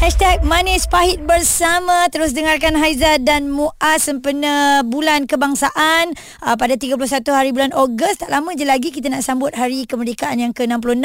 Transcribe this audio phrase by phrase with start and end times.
[0.00, 2.08] Hashtag Manis Pahit Bersama.
[2.08, 8.16] Terus dengarkan Haiza dan Muaz Sempena bulan kebangsaan uh, Pada 31 hari bulan Ogos.
[8.16, 11.04] Tak lama je lagi kita nak sambut hari kemerdekaan yang ke-66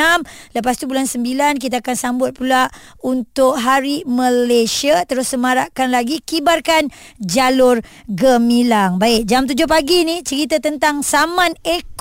[0.56, 2.72] Lepas tu bulan 9 kita akan sambut pula
[3.04, 5.04] Untuk hari Malaysia.
[5.04, 6.88] Terus semarakkan lagi Kibarkan
[7.20, 8.96] jalur gemilang.
[8.96, 11.52] Baik, jam 7 pagi ni Cerita tentang Saman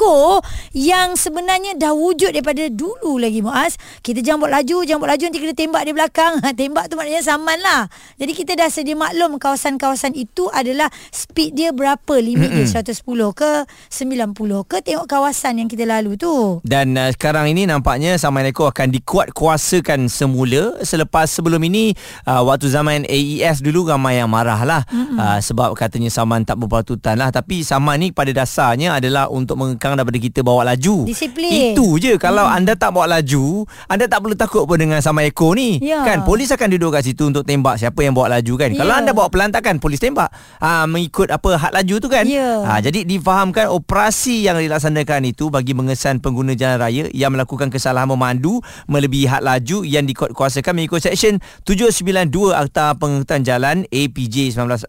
[0.05, 0.45] Eko
[0.77, 5.25] Yang sebenarnya dah wujud daripada dulu lagi Muaz Kita jangan buat laju Jangan buat laju
[5.25, 7.89] nanti kena tembak di belakang Tembak tu maknanya saman lah.
[8.21, 12.71] Jadi kita dah sedia maklum kawasan-kawasan itu adalah speed dia berapa limit mm-hmm.
[12.71, 13.03] dia 110
[13.35, 13.51] ke
[13.91, 16.61] 90 ke tengok kawasan yang kita lalu tu.
[16.63, 21.97] Dan uh, sekarang ini nampaknya Saman Eko akan dikuat kuasakan semula selepas sebelum ini
[22.29, 25.19] uh, waktu zaman AES dulu ramai yang marah lah mm-hmm.
[25.19, 29.94] uh, sebab katanya Saman tak berpatutan lah tapi Saman ni pada dasarnya adalah untuk mengekang
[29.99, 31.07] daripada kita bawa laju.
[31.07, 31.73] Disiplin.
[31.75, 32.57] Itu je kalau mm.
[32.57, 35.79] anda tak bawa laju anda tak perlu takut pun dengan Saman Eko ni.
[35.79, 36.03] Yeah.
[36.03, 38.73] Kan polis akan duduk kat situ untuk tembak siapa yang bawa laju kan.
[38.73, 38.81] Yeah.
[38.81, 40.33] Kalau anda bawa pelantakan polis tembak
[40.65, 42.25] ah, mengikut apa had laju tu kan.
[42.25, 42.65] Yeah.
[42.65, 48.09] Aa, jadi difahamkan operasi yang dilaksanakan itu bagi mengesan pengguna jalan raya yang melakukan kesalahan
[48.09, 54.89] memandu melebihi had laju yang dikuasakan mengikut seksyen 792 Akta Pengerutan Jalan APJ 1987.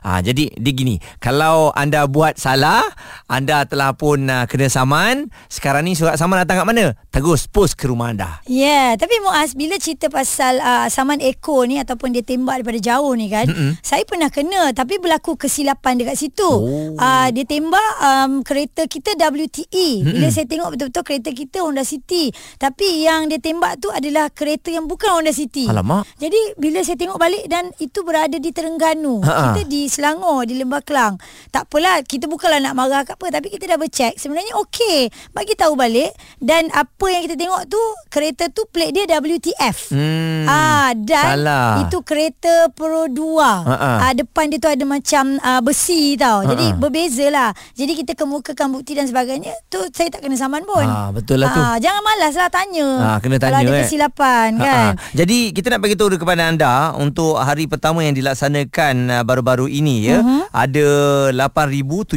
[0.00, 2.80] Aa, jadi dia gini, kalau anda buat salah,
[3.28, 6.86] anda telah pun uh, kena saman, sekarang ni surat saman datang kat mana?
[7.12, 8.40] Terus post ke rumah anda.
[8.44, 12.80] Ya, yeah, tapi Muaz bila cerita pasal uh, saman Eko ni ataupun dia tembak daripada
[12.80, 13.48] jauh ni kan.
[13.48, 13.82] Mm-hmm.
[13.82, 16.46] Saya pernah kena tapi berlaku kesilapan dekat situ.
[16.46, 16.94] Oh.
[16.96, 19.66] Uh, dia tembak um, kereta kita WTE.
[20.02, 20.12] Mm-hmm.
[20.14, 22.30] Bila saya tengok betul-betul kereta kita Honda City.
[22.56, 25.66] Tapi yang dia tembak tu adalah kereta yang bukan Honda City.
[25.66, 26.06] Alamak.
[26.16, 29.20] Jadi bila saya tengok balik dan itu berada di Terengganu.
[29.26, 29.56] Ha-ha.
[29.56, 31.18] Kita di Selangor, di Lembah Kelang.
[31.50, 34.12] Tak apalah, kita bukanlah nak marah ke apa tapi kita dah bercek.
[34.14, 35.08] Sebenarnya okey.
[35.30, 39.90] Bagi tahu balik dan apa yang kita tengok tu kereta tu plate dia WTF.
[39.90, 40.44] Hmm.
[40.44, 41.68] Ah dan Salah.
[41.82, 43.16] itu kereta Pro 2.
[43.40, 43.90] Ha-ha.
[44.02, 46.40] Ah depan dia tu ada macam ah, besi tau.
[46.40, 46.50] Ha-ha.
[46.50, 47.50] Jadi berbeza lah.
[47.72, 49.56] Jadi kita kemukakan bukti dan sebagainya.
[49.66, 50.82] Tu saya tak kena saman pun.
[50.82, 51.58] Ah, betul lah tu.
[51.58, 52.88] Ah, jangan malas lah tanya.
[53.06, 53.82] Ah, kena tanya, Kalau ada eh.
[53.82, 54.86] kesilapan Ha, kan.
[54.92, 55.10] ha.
[55.12, 59.96] Jadi kita nak bagi tahu kepada anda untuk hari pertama yang dilaksanakan uh, baru-baru ini
[60.04, 60.40] ya Mhm.
[60.48, 60.86] ada
[61.30, 62.16] 8718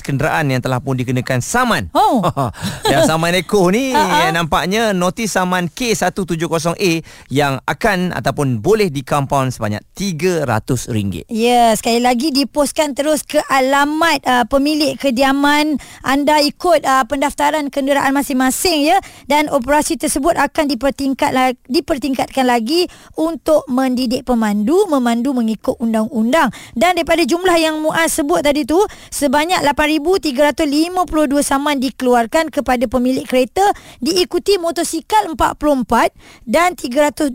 [0.00, 1.92] kenderaan yang telah pun dikenakan saman.
[1.92, 2.24] Oh.
[2.92, 9.84] yang saman Eko ni eh, nampaknya notis saman K170A yang akan ataupun boleh dikampun sebanyak
[9.94, 11.28] RM300.
[11.28, 18.14] Ya, sekali lagi dipostkan terus ke alamat uh, pemilik kediaman anda ikut uh, pendaftaran kenderaan
[18.14, 25.76] masing-masing ya dan operasi tersebut akan dipertingkat la- dipertingkatkan lagi untuk mendidik pemandu memandu mengikut
[25.78, 28.78] undang-undang dan daripada jumlah yang Muaz sebut tadi tu
[29.12, 29.62] sebanyak
[30.38, 36.14] 8352 saman dikeluarkan kepada pemilik kereta diikuti motosikal 44
[36.46, 37.34] dan 322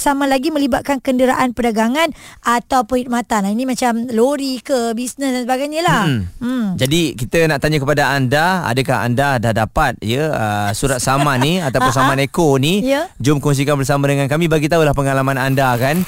[0.00, 3.44] saman lagi melibatkan kenderaan perdagangan atau perkhidmatan.
[3.44, 6.02] Nah, ini macam lori ke bisnes dan sebagainya lah.
[6.08, 6.22] Hmm.
[6.40, 6.66] Hmm.
[6.80, 11.52] Jadi kita nak tanya kepada anda adakah anda dah dapat ya uh, surat saman ni
[11.66, 13.12] ataupun saman Eko ni Ya.
[13.20, 16.00] jom kongsikan bersama dengan kami bagi tahulah pengalaman anda kan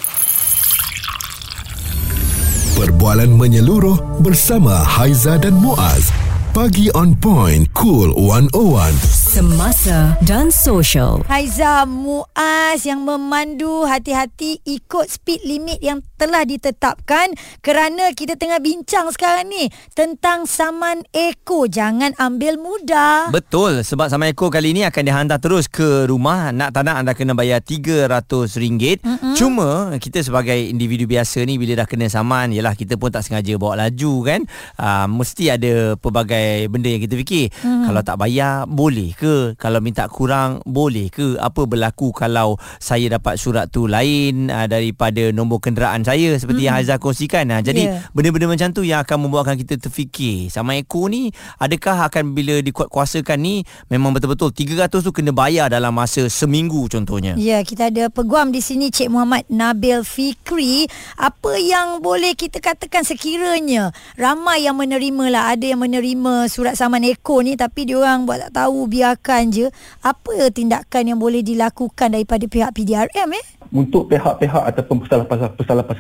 [2.73, 6.11] Perbualan menyeluruh bersama Haiza dan Muaz.
[6.53, 7.65] Pagi on point.
[7.73, 8.93] Cool 101.
[9.09, 11.25] Semasa dan social.
[11.25, 17.35] Haiza Muaz yang memandu hati-hati ikut speed limit yang telah ditetapkan
[17.67, 21.67] kerana kita tengah bincang sekarang ni tentang saman Eko.
[21.67, 23.35] Jangan ambil mudah.
[23.35, 27.13] Betul sebab Saman Eko kali ini akan dihantar terus ke rumah nak tak nak anda
[27.19, 29.35] kena bayar RM300 Mm-hmm.
[29.35, 33.57] Cuma kita sebagai individu biasa ni bila dah kena saman yalah kita pun tak sengaja
[33.57, 34.41] bawa laju kan
[34.79, 37.89] uh, mesti ada pelbagai benda yang kita fikir mm-hmm.
[37.89, 43.41] kalau tak bayar boleh ke kalau minta kurang boleh ke apa berlaku kalau saya dapat
[43.41, 46.67] surat tu lain uh, daripada nombor kenderaan saya seperti mm-hmm.
[46.67, 48.07] yang Haizah kongsikan uh, jadi Ya.
[48.15, 53.39] benda-benda macam tu yang akan membuatkan kita terfikir sama Eko ni adakah akan bila dikuat-kuasakan
[53.43, 58.55] ni memang betul-betul 300 tu kena bayar dalam masa seminggu contohnya Ya, kita ada peguam
[58.55, 60.87] di sini Cik Muhammad Nabil Fikri.
[61.19, 65.45] Apa yang boleh kita katakan sekiranya ramai yang menerima lah.
[65.51, 69.67] Ada yang menerima surat saman Eko ni tapi diorang buat tak tahu biarkan je.
[70.07, 73.47] Apa tindakan yang boleh dilakukan daripada pihak PDRM eh?
[73.73, 75.01] untuk pihak-pihak ataupun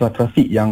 [0.02, 0.70] pesalah-pesalah trafik yang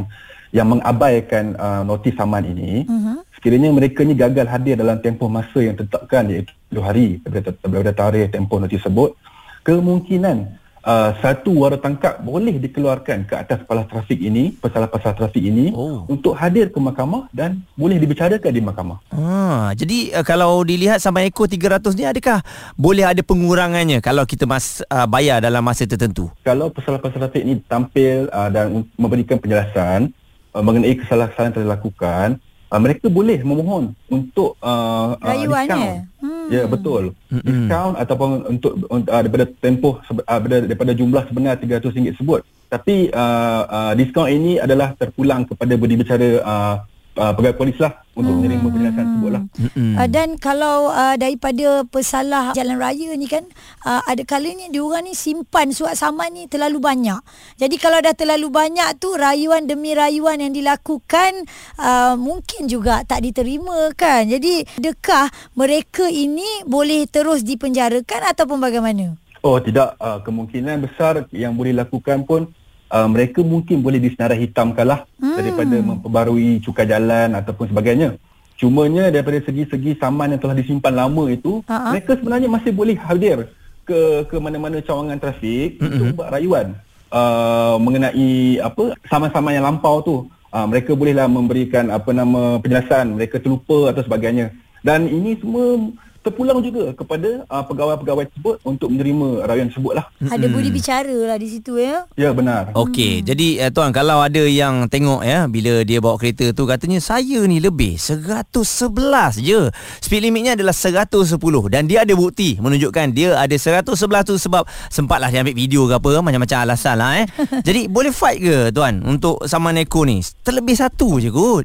[0.50, 3.22] yang mengabaikan uh, notis saman ini uh-huh.
[3.38, 7.92] sekiranya mereka ni gagal hadir dalam tempoh masa yang ditetapkan iaitu 10 hari daripada, daripada
[7.94, 9.14] tarikh tempoh notis tersebut
[9.62, 15.72] kemungkinan uh, satu wara tangkap boleh dikeluarkan ke atas kepala trafik ini, pesalah-pesalah trafik ini
[15.72, 16.04] Oh.
[16.08, 18.98] untuk hadir ke mahkamah dan boleh dibicarakan di mahkamah.
[19.12, 22.40] Ha, jadi uh, kalau dilihat sampai ekor 300 ni adakah
[22.76, 26.28] boleh ada pengurangannya kalau kita mas uh, bayar dalam masa tertentu?
[26.44, 30.12] Kalau pesalah-pesalah trafik ini tampil uh, dan memberikan penjelasan
[30.52, 32.26] uh, mengenai kesalahan-kesalahan yang telah dilakukan,
[32.70, 35.66] uh, mereka boleh memohon untuk uh, uh, Rayuannya?
[35.66, 36.22] diskaun.
[36.22, 36.46] Hmm.
[36.50, 37.02] Ya betul.
[37.30, 37.42] Mm-mm.
[37.44, 42.40] Diskaun ataupun untuk uh, daripada tempoh uh, daripada, daripada jumlah sebenar RM300 tersebut.
[42.70, 46.76] Tapi uh, uh, diskaun ini adalah terpulang kepada budi bicara uh,
[47.20, 49.42] uh, pegawai polis lah untuk menerima penjelasan tersebut lah.
[49.76, 53.44] Uh, dan kalau uh, daripada pesalah jalan raya ni kan
[53.84, 57.20] uh, ada kalanya diorang ni simpan surat saman ni terlalu banyak.
[57.60, 61.44] Jadi kalau dah terlalu banyak tu rayuan demi rayuan yang dilakukan
[61.76, 64.24] uh, mungkin juga tak diterima kan.
[64.24, 69.14] Jadi adakah mereka ini boleh terus dipenjarakan ataupun bagaimana?
[69.40, 72.52] Oh tidak, uh, kemungkinan besar yang boleh lakukan pun
[72.90, 75.36] uh, mereka mungkin boleh disenarai hitamkan lah hmm.
[75.38, 78.18] daripada memperbarui cukai jalan ataupun sebagainya.
[78.60, 81.96] Cumanya daripada segi-segi saman yang telah disimpan lama itu, Ha-ha.
[81.96, 83.48] mereka sebenarnya masih boleh hadir
[83.88, 85.90] ke ke mana-mana cawangan trafik mm-hmm.
[85.96, 86.76] untuk buat rayuan
[87.08, 90.16] uh, mengenai apa saman-saman yang lampau tu.
[90.50, 94.50] Uh, mereka bolehlah memberikan apa nama penjelasan mereka terlupa atau sebagainya.
[94.82, 95.78] Dan ini semua
[96.20, 100.06] terpulang juga kepada uh, pegawai-pegawai tersebut untuk menerima rayuan tersebut lah.
[100.20, 102.04] Ada budi bicara lah di situ ya.
[102.14, 102.76] Ya benar.
[102.76, 103.24] Okey, hmm.
[103.24, 107.40] jadi uh, tuan kalau ada yang tengok ya bila dia bawa kereta tu katanya saya
[107.48, 109.72] ni lebih 111 je.
[110.04, 111.40] Speed limitnya adalah 110
[111.72, 113.88] dan dia ada bukti menunjukkan dia ada 111
[114.28, 117.26] tu sebab sempatlah dia ambil video ke apa macam-macam alasan lah eh.
[117.66, 120.20] jadi boleh fight ke tuan untuk sama Neko ni?
[120.44, 121.64] Terlebih satu je kot.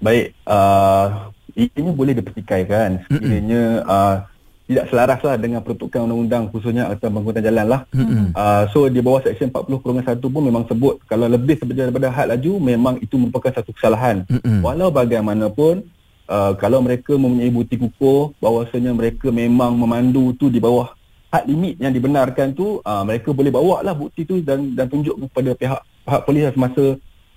[0.00, 1.28] Baik, uh,
[1.68, 4.16] ini boleh dipertikaikan sekiranya uh,
[4.70, 7.80] tidak selaras lah dengan peruntukan undang-undang khususnya atas pengangkutan jalan lah.
[8.38, 12.94] Uh, so di bawah Seksyen 40.1 pun memang sebut kalau lebih daripada had laju memang
[13.02, 14.22] itu merupakan satu kesalahan.
[14.30, 14.62] Mm-mm.
[14.62, 15.90] Walau bagaimanapun
[16.30, 20.94] uh, kalau mereka mempunyai bukti kukuh bahawasanya mereka memang memandu tu di bawah
[21.34, 25.18] had limit yang dibenarkan tu uh, mereka boleh bawa lah bukti tu dan dan tunjuk
[25.18, 26.84] kepada pihak pihak polis semasa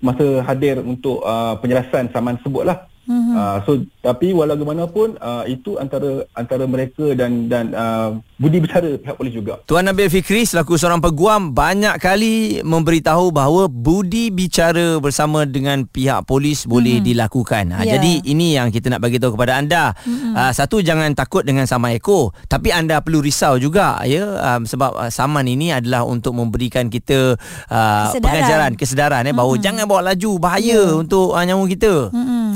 [0.03, 2.85] masa hadir untuk uh, penjelasan saman tersebut lah.
[3.03, 3.35] Mm-hmm.
[3.35, 8.95] Uh, so tapi walau bagaimanapun uh, itu antara antara mereka dan dan uh, budi bicara
[8.95, 9.59] pihak polis juga.
[9.67, 16.23] Tuan Nabil Fikri selaku seorang peguam banyak kali memberitahu bahawa budi bicara bersama dengan pihak
[16.23, 17.75] polis boleh dilakukan.
[17.75, 17.99] Ha, Ya.
[17.99, 19.91] Jadi ini yang kita nak bagi tahu kepada anda.
[20.07, 24.23] Uh, satu jangan takut dengan saman ekor, tapi anda perlu risau juga ya
[24.55, 27.35] um, sebab uh, saman ini adalah untuk memberikan kita
[27.67, 28.23] uh, Kesedaran.
[28.23, 32.09] pengajaran, kesedaran eh bahawa jangan bawa laju bahaya untuk uh, nyawa kita.
[32.15, 32.55] Mm-mm.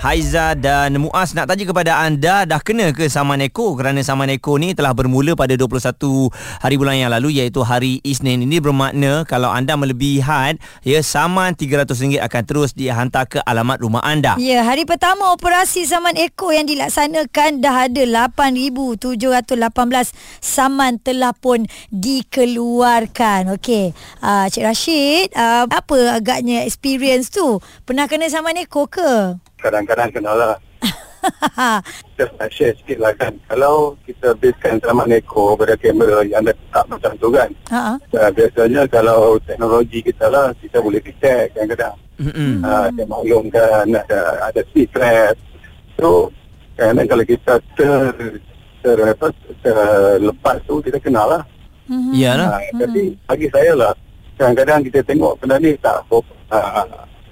[0.00, 4.56] Haiza dan Muaz nak tanya kepada anda dah kena ke saman Eko kerana saman Eko
[4.56, 5.76] ni telah bermula pada 21
[6.56, 11.52] hari bulan yang lalu iaitu hari Isnin ini bermakna kalau anda melebihi had ya saman
[11.52, 14.40] RM300 akan terus dihantar ke alamat rumah anda.
[14.40, 23.52] Ya, hari pertama operasi saman Eko yang dilaksanakan dah ada 8,718 saman telah pun dikeluarkan.
[23.52, 23.92] Okey,
[24.24, 27.60] uh, Cik Rashid, uh, apa agaknya experience tu?
[27.84, 29.36] Pernah kena saman Eko ke?
[29.60, 30.54] Kadang-kadang kena lah.
[32.16, 33.36] Just nak share sikit lah kan.
[33.48, 37.50] Kalau kita basekan sama neko pada kamera yang ada tak macam tu kan.
[37.72, 37.96] Ha.
[38.12, 41.96] Uh, biasanya kalau teknologi kita lah, kita boleh detect kadang-kadang.
[42.64, 45.36] Uh, dia maklumkan ada, ada speed trap.
[46.00, 46.32] So,
[46.76, 48.00] kadang-kadang kalau kita ter,
[48.80, 49.26] ter, apa,
[49.60, 51.42] terlepas tu, kita kenal lah.
[51.88, 52.12] Mhm.
[52.16, 52.48] Iyalah.
[52.56, 53.92] Uh, tapi bagi saya lah,
[54.40, 56.24] kadang-kadang kita tengok benda ni tak uh,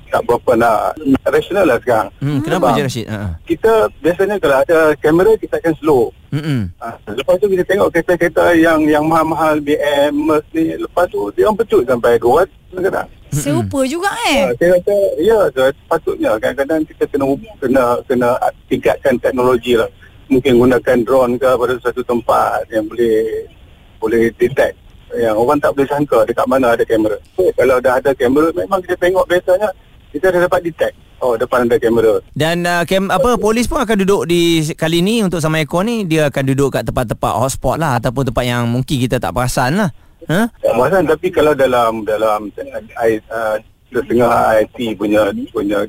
[0.08, 0.96] tak berapa nak
[1.28, 2.08] rational lah sekarang.
[2.18, 3.06] Hmm, kenapa Sebab je Rashid?
[3.08, 3.18] Ha.
[3.44, 6.02] kita biasanya kalau ada kamera kita akan slow.
[6.28, 6.86] Ha,
[7.16, 11.56] lepas tu kita tengok kereta-kereta yang yang mahal-mahal BM Merc ni lepas tu dia orang
[11.64, 13.08] pecut sampai 200 kadang.
[13.28, 14.48] Serupa juga eh.
[14.48, 17.24] Ha, saya rasa ya so, sepatutnya kadang-kadang kita kena
[17.60, 18.30] kena kena
[18.68, 19.88] tingkatkan teknologi lah.
[20.28, 23.48] Mungkin gunakan drone ke pada satu tempat yang boleh
[23.96, 24.76] boleh detect
[25.16, 27.16] yang orang tak boleh sangka dekat mana ada kamera.
[27.32, 29.72] So, kalau dah ada kamera memang kita tengok biasanya
[30.12, 32.22] kita dah dapat detect oh depan ada kamera.
[32.34, 36.06] Dan uh, kem, apa polis pun akan duduk di kali ni untuk sama ekor ni
[36.06, 39.90] dia akan duduk kat tempat-tempat hotspot lah ataupun tempat yang mungkin kita tak perasan lah.
[40.30, 40.50] Ha?
[40.50, 43.56] Tak perasan tapi kalau dalam dalam uh,
[43.88, 45.80] setengah IT punya punya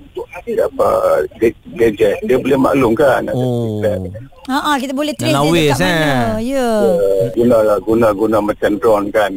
[0.55, 0.87] apa
[1.75, 3.83] gadget dia boleh maklumkan ada Oh.
[4.49, 6.39] Ha ah kita boleh trace dia dekat mana.
[6.39, 6.55] eh.
[6.55, 6.69] Ya.
[6.95, 9.29] Uh, guna lah guna guna macam drone kan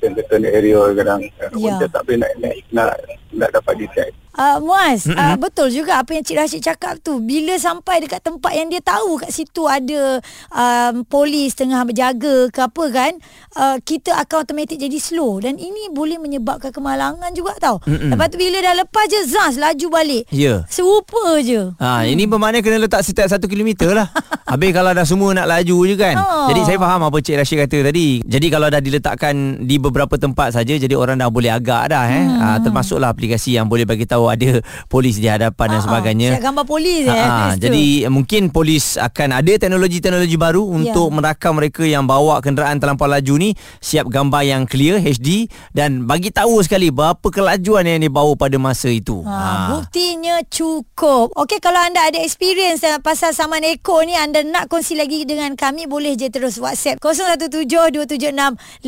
[0.00, 1.20] certain area kadang
[1.54, 1.86] yeah.
[1.86, 2.88] tak boleh nak, nak nak
[3.32, 7.20] nak dapat detect Uh, Muaz, uh, betul juga apa yang Cik Rashid cakap tu.
[7.20, 12.60] Bila sampai dekat tempat yang dia tahu kat situ ada um, polis tengah berjaga ke
[12.64, 13.12] apa kan,
[13.60, 15.44] uh, kita akan automatik jadi slow.
[15.44, 17.76] Dan ini boleh menyebabkan kemalangan juga tau.
[17.84, 18.16] Mm-mm.
[18.16, 20.24] Lepas tu bila dah lepas je, zas, laju balik.
[20.32, 20.64] Ya.
[20.72, 21.76] Serupa je.
[21.76, 24.08] Ha, ini bermakna kena letak setiap satu kilometer lah.
[24.52, 26.16] Habis kalau dah semua nak laju je kan.
[26.16, 26.48] Oh.
[26.48, 28.24] Jadi saya faham apa Cik Rashid kata tadi.
[28.24, 32.24] Jadi kalau dah diletakkan di beberapa tempat saja jadi orang dah boleh agak dah eh.
[32.24, 36.30] Ha, termasuklah aplikasi yang boleh bagi tahu ada polis di hadapan dan Ah, ah, sebagainya.
[36.32, 37.12] Siap gambar polis eh.
[37.12, 37.62] Ha, situ.
[37.62, 41.14] jadi mungkin polis akan ada teknologi-teknologi baru untuk Ya.
[41.14, 46.28] merakam mereka yang bawa kenderaan terlampau laju ni siap gambar yang clear HD dan bagi
[46.28, 49.22] tahu sekali berapa kelajuan yang dibawa pada masa itu.
[49.22, 51.32] Ha, buktinya cukup.
[51.34, 55.54] Okey kalau anda ada experience uh, pasal saman Eko ni anda nak kongsi lagi dengan
[55.54, 58.82] kami boleh je terus WhatsApp 0172765656.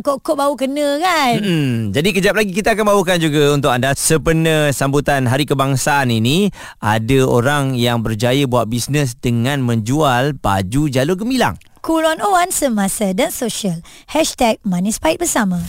[0.00, 1.34] Kok-kok baru kena kan?
[1.38, 6.48] Hmm, jadi kejap lagi kita akan bawakan juga untuk anda sempena sambutan Hari Kebangsaan ini
[6.80, 11.60] ada orang yang berjaya buat bisnes dengan menjual baju jalur gemilang.
[11.84, 13.84] Cool on Owan semasa dan sosial.
[14.08, 15.60] Hashtag Manis Pahit Bersama.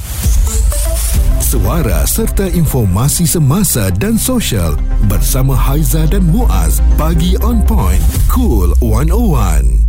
[1.44, 4.80] Suara serta informasi semasa dan sosial
[5.12, 6.80] bersama Haiza dan Muaz.
[6.96, 8.00] Pagi on point.
[8.32, 9.89] Cool 101.